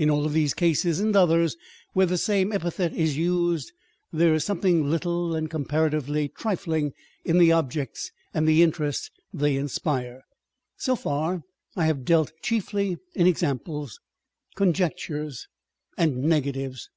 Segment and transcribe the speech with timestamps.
[0.00, 1.56] In all these cases (and others
[1.92, 3.70] where the same epithet is used)
[4.12, 6.92] there is some thing little and comparatively trifling
[7.24, 10.24] in the objects and the interest they inspire.
[10.76, 11.44] So far
[11.76, 14.00] I deal chiefly in examples,
[14.56, 15.46] conjectures,
[15.96, 16.90] and negatives.